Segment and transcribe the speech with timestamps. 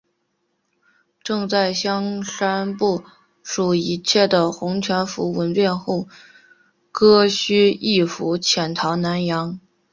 [1.21, 3.03] 正在香山部
[3.43, 6.07] 署一切的洪全福闻变后
[6.91, 9.59] 割须易服潜逃南洋。